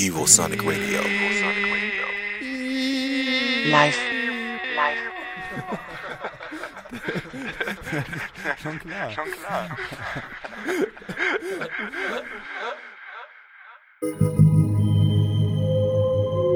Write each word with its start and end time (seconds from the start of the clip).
Evosonic 0.00 0.62
Radio. 0.62 1.00
Live. 3.68 3.98
Live. 4.76 5.02
Schon 8.62 8.78
klar. 8.78 9.10
Schon 9.10 9.30
klar. 9.32 9.76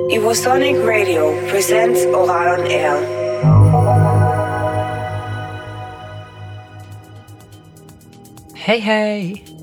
Evosonic 0.08 0.76
Radio 0.86 1.32
presents 1.48 2.04
Ohral 2.14 2.60
on 2.60 2.66
Air. 2.70 2.96
Hey, 8.54 8.78
hey! 8.78 9.61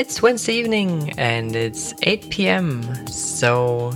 It's 0.00 0.22
Wednesday 0.22 0.54
evening 0.54 1.12
and 1.18 1.54
it's 1.54 1.92
8 2.04 2.30
pm. 2.30 3.06
So, 3.06 3.92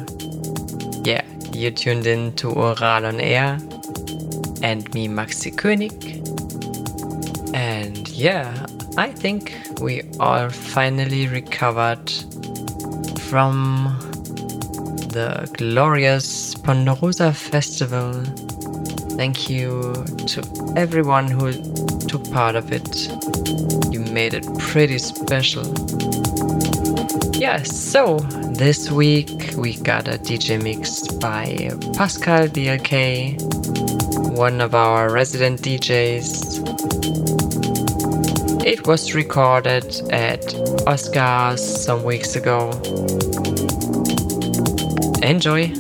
yeah, 1.03 1.25
you 1.55 1.71
tuned 1.71 2.07
in 2.07 2.35
to 2.35 2.49
Ohral 2.49 3.09
on 3.09 3.23
Air 3.23 3.59
and 4.63 4.93
me, 4.93 5.09
Maxie 5.09 5.51
König. 5.51 6.21
And 7.55 8.07
yeah, 8.11 8.67
I 8.99 9.13
think 9.13 9.55
we 9.81 10.03
all 10.21 10.51
finally 10.51 11.27
recovered 11.27 12.11
from 13.21 13.97
the 15.09 15.49
glorious 15.57 16.55
Ponderosa 16.55 17.33
Festival. 17.33 18.13
Thank 19.17 19.49
you 19.49 19.95
to 20.27 20.75
everyone 20.77 21.29
who 21.29 21.53
part 22.19 22.57
of 22.57 22.73
it. 22.73 23.09
You 23.93 24.01
made 24.01 24.35
it 24.35 24.47
pretty 24.59 24.99
special. 24.99 25.65
Yeah, 27.35 27.63
so 27.63 28.19
this 28.57 28.91
week 28.91 29.55
we 29.57 29.77
got 29.77 30.09
a 30.09 30.19
DJ 30.19 30.63
mix 30.63 31.09
by 31.09 31.71
Pascal 31.97 32.49
BLK, 32.49 33.41
one 34.37 34.61
of 34.61 34.75
our 34.75 35.11
resident 35.13 35.63
DJs. 35.63 36.65
It 38.65 38.87
was 38.87 39.15
recorded 39.15 39.85
at 40.11 40.55
Oscar's 40.87 41.63
some 41.85 42.03
weeks 42.05 42.37
ago. 42.37 42.71
Enjoy! 45.23 45.73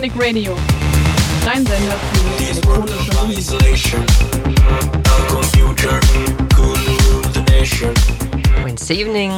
Sonic 0.00 0.16
Radio. 0.18 0.56
Dein 1.44 1.66
Sender 1.66 1.94
für 2.10 2.42
elektronische 2.42 3.12
Musik. 3.26 3.96
Wednesday 8.64 9.02
evening. 9.02 9.30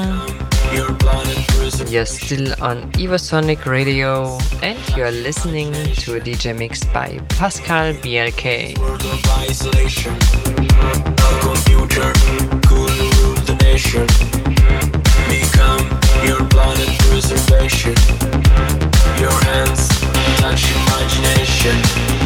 You're 1.90 2.06
still 2.06 2.54
on 2.60 2.88
Evosonic 2.92 3.66
Radio 3.66 4.38
and 4.62 4.78
you're 4.96 5.10
listening 5.10 5.72
to 5.72 6.14
a 6.14 6.20
DJ 6.20 6.56
mix 6.56 6.84
by 6.84 7.18
Pascal 7.30 7.92
BLK. 7.94 8.76
Become 15.28 16.00
your 16.24 16.44
planet 16.46 16.88
preservation. 17.08 17.94
Your 19.18 19.32
hands 19.44 19.91
touch 20.54 20.76
imagination. 20.76 22.21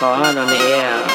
Ohral 0.00 0.38
on 0.38 0.48
air. 0.56 1.09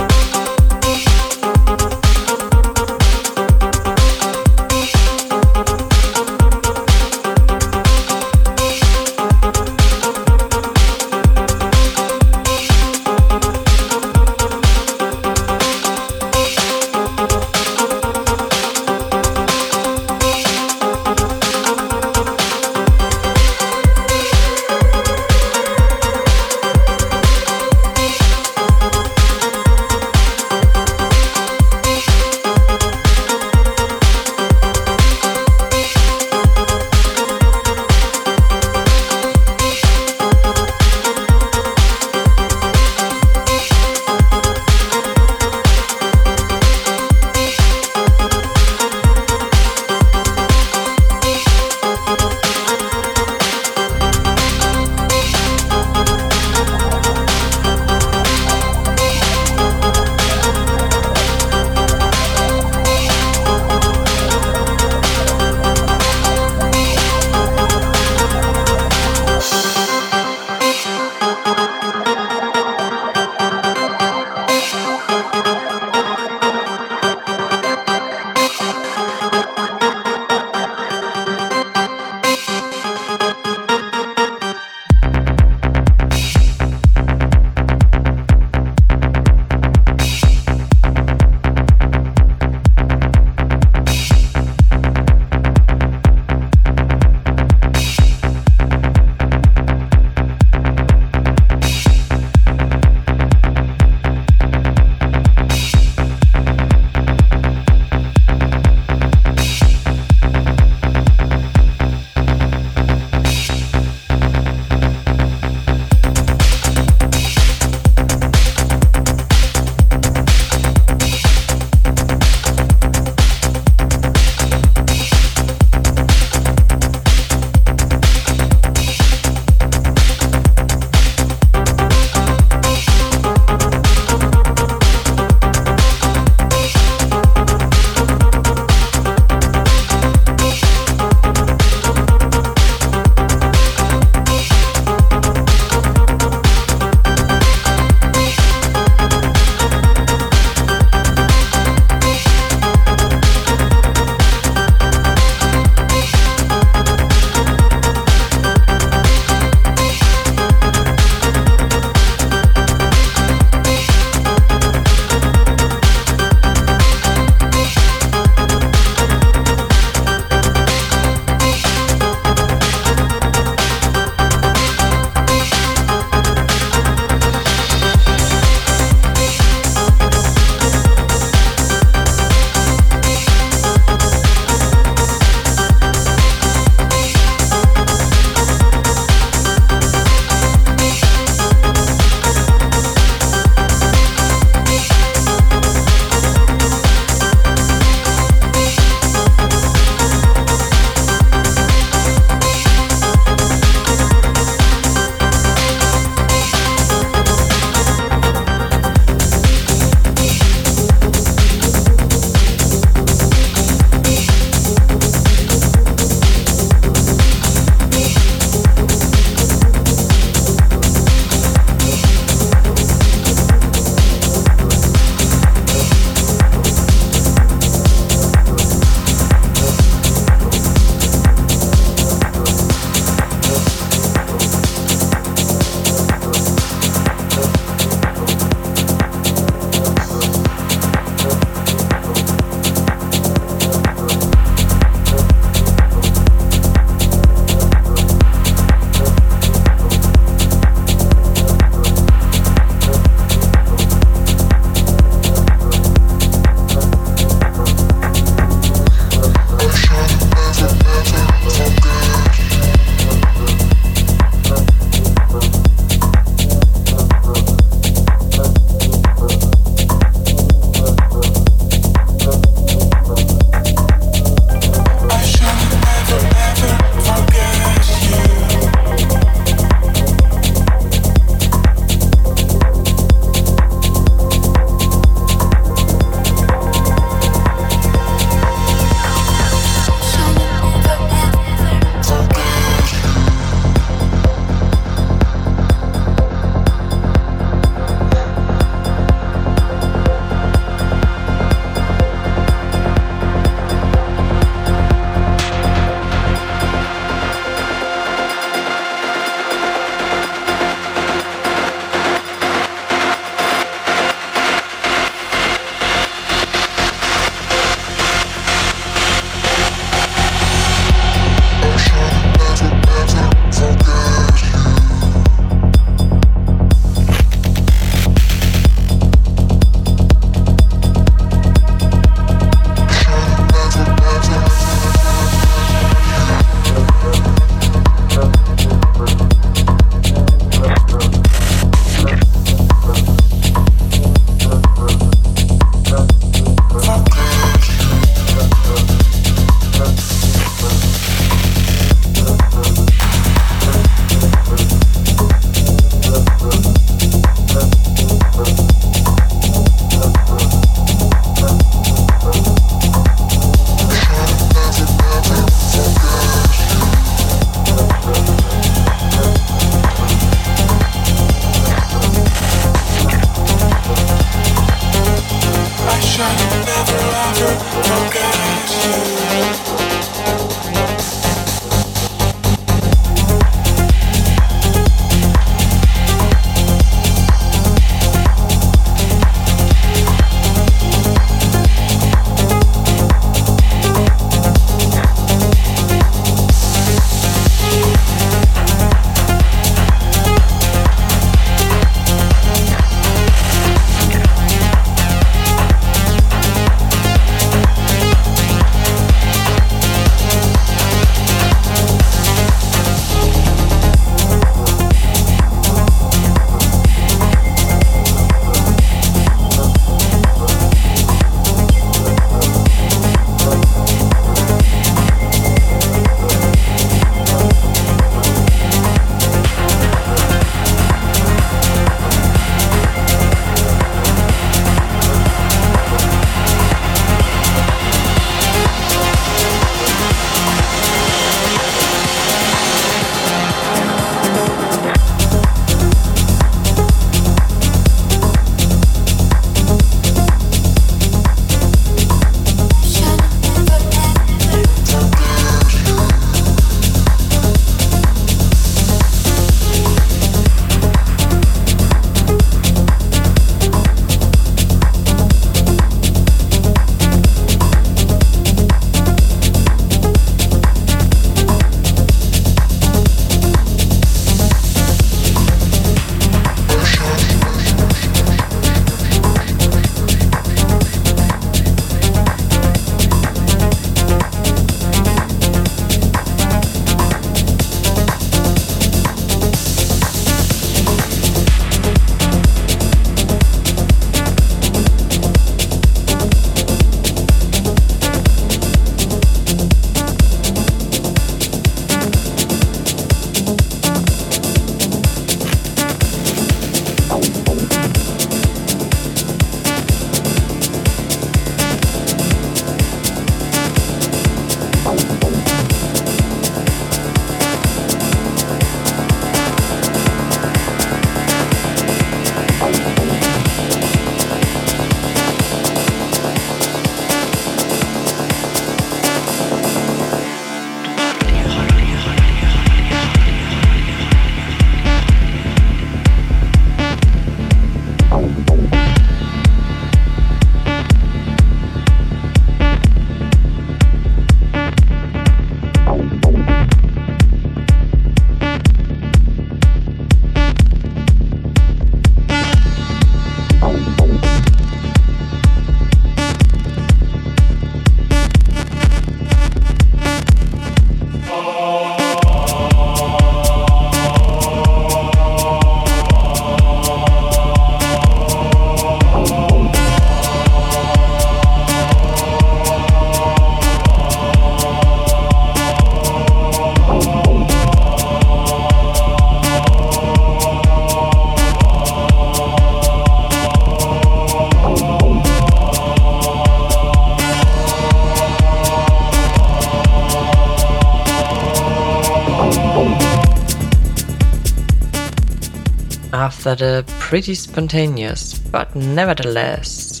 After 596.48 596.80
the 596.80 596.92
pretty 596.98 597.34
spontaneous, 597.34 598.38
but 598.38 598.74
nevertheless 598.74 600.00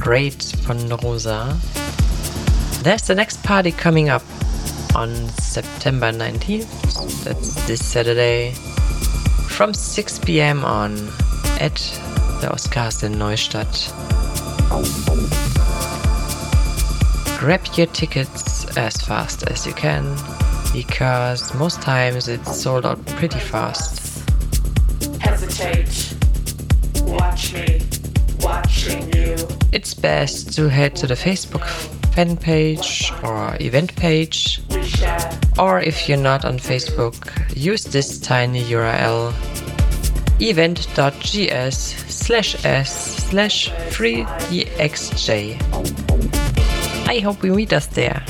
great 0.00 0.52
Ponderosa, 0.64 1.56
there's 2.82 3.06
the 3.06 3.14
next 3.14 3.40
party 3.44 3.70
coming 3.70 4.08
up 4.08 4.24
on 4.96 5.14
September 5.38 6.10
19th. 6.10 7.22
That's 7.22 7.54
this 7.68 7.84
Saturday 7.86 8.50
from 9.48 9.74
6 9.74 10.18
pm 10.20 10.64
on 10.64 10.94
at 11.60 11.76
the 12.40 12.50
Oscar's 12.50 13.04
in 13.04 13.12
Neustadt. 13.12 13.92
Grab 17.38 17.64
your 17.76 17.86
tickets 17.86 18.76
as 18.76 18.96
fast 19.02 19.44
as 19.48 19.64
you 19.68 19.72
can 19.74 20.02
because 20.72 21.54
most 21.54 21.80
times 21.80 22.26
it's 22.26 22.60
sold 22.60 22.84
out 22.84 23.06
pretty 23.06 23.38
fast 23.38 24.03
best 30.24 30.54
to 30.54 30.70
head 30.70 30.96
to 30.96 31.06
the 31.06 31.12
Facebook 31.14 31.66
fan 32.14 32.34
page 32.34 33.12
or 33.22 33.54
event 33.60 33.94
page. 33.94 34.62
Or 35.58 35.80
if 35.80 36.08
you're 36.08 36.24
not 36.32 36.46
on 36.46 36.58
Facebook, 36.58 37.14
use 37.54 37.84
this 37.84 38.18
tiny 38.18 38.62
URL 38.62 39.34
event.gs 40.40 41.76
slash 42.08 42.64
s 42.64 42.90
slash 43.28 43.68
freexj. 43.92 45.28
I 47.06 47.18
hope 47.18 47.42
we 47.42 47.50
meet 47.50 47.74
us 47.74 47.86
there. 47.88 48.23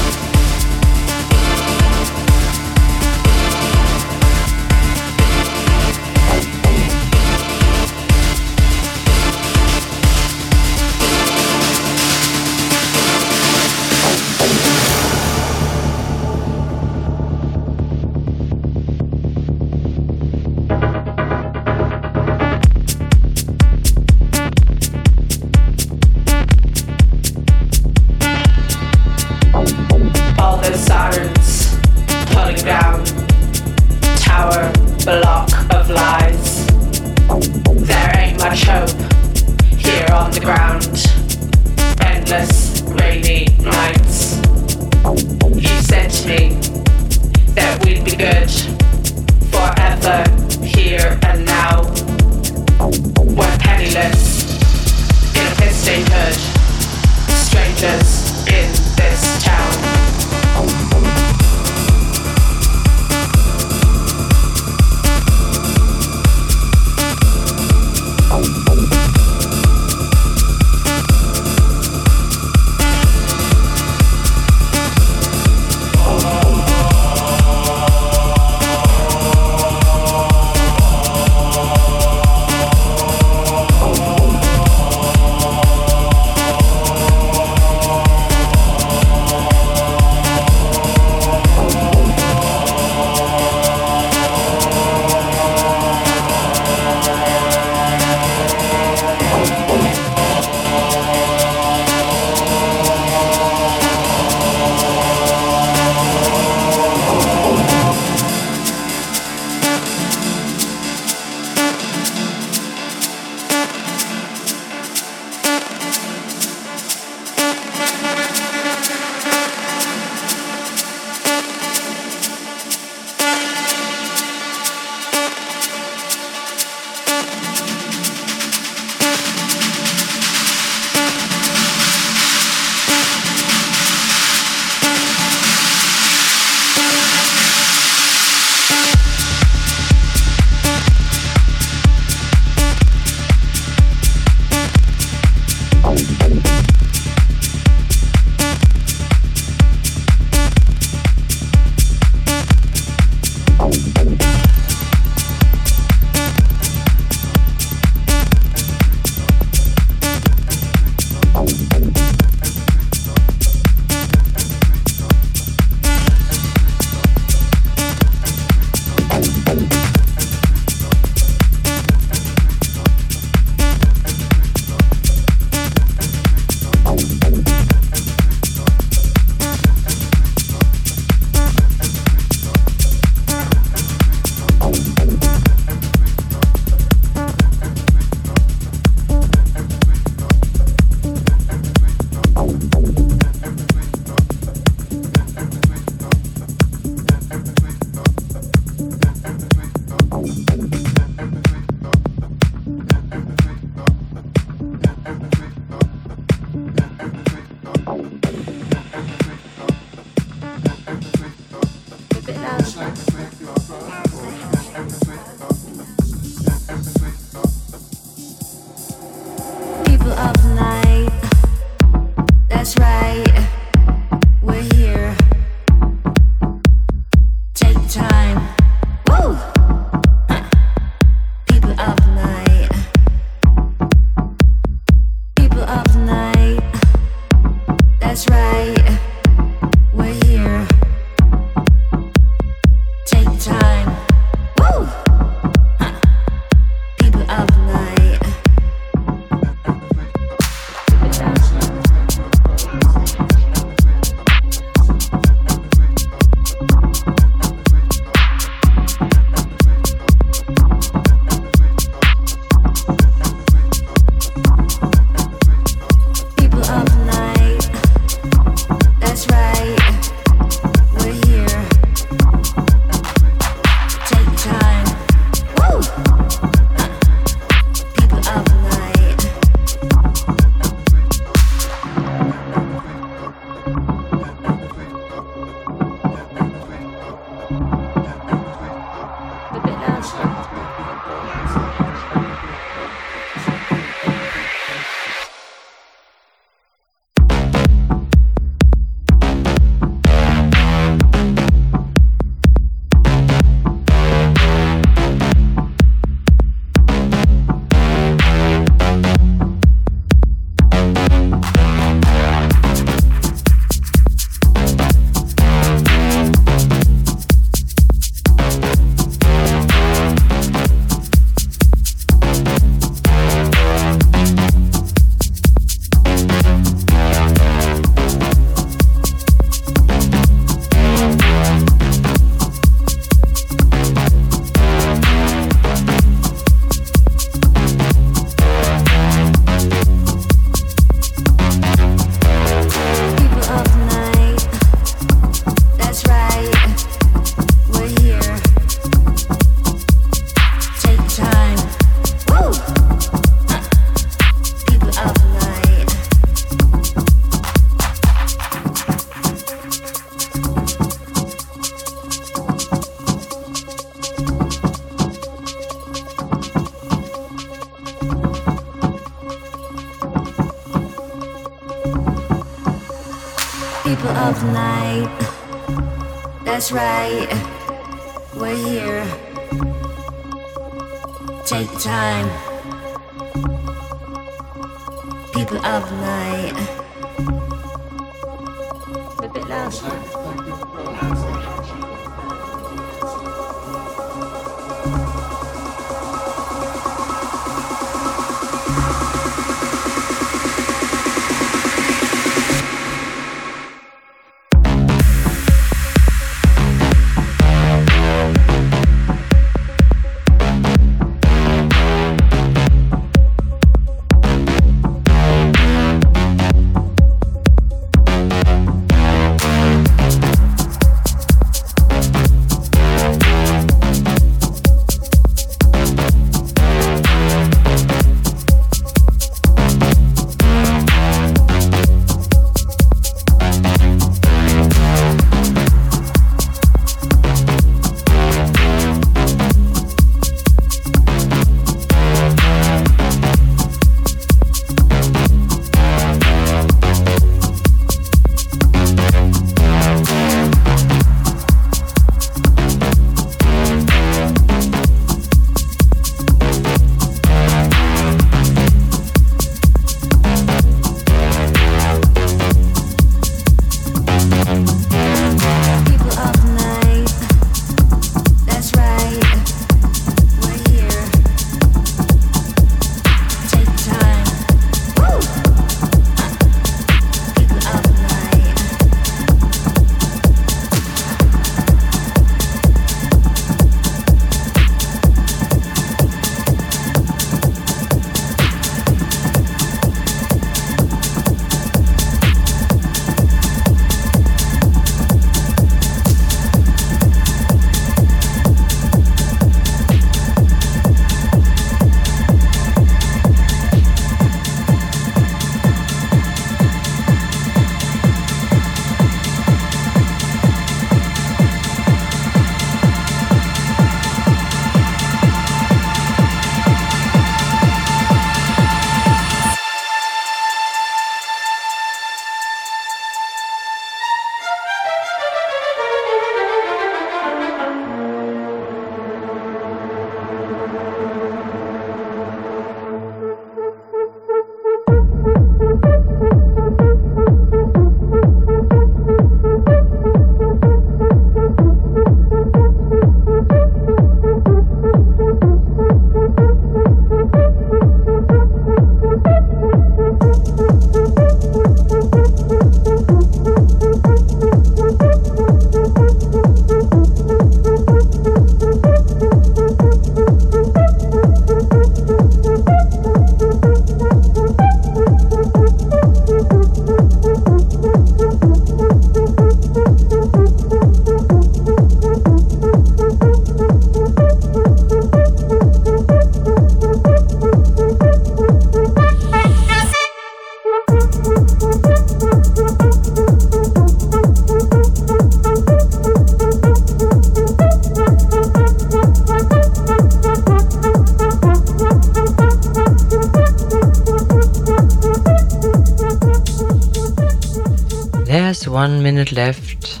Left. 599.32 600.00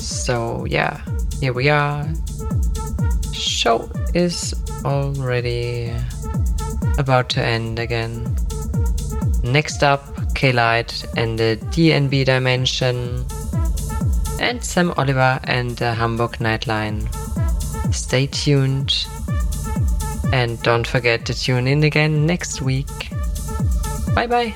So 0.00 0.64
yeah, 0.64 1.00
here 1.40 1.52
we 1.52 1.68
are. 1.68 2.06
Show 3.32 3.90
is 4.14 4.54
already 4.84 5.94
about 6.98 7.28
to 7.30 7.42
end 7.42 7.78
again. 7.78 8.36
Next 9.42 9.82
up, 9.82 10.04
K-Light 10.34 11.04
and 11.16 11.38
the 11.38 11.58
DNB 11.70 12.24
Dimension. 12.24 13.24
And 14.40 14.62
Sam 14.62 14.92
Oliver 14.96 15.40
and 15.44 15.76
the 15.76 15.94
Hamburg 15.94 16.38
Nightline. 16.38 17.08
Stay 17.94 18.26
tuned. 18.26 19.06
And 20.32 20.62
don't 20.62 20.86
forget 20.86 21.24
to 21.26 21.34
tune 21.34 21.66
in 21.66 21.82
again 21.84 22.26
next 22.26 22.60
week. 22.60 23.10
Bye 24.14 24.26
bye. 24.26 24.54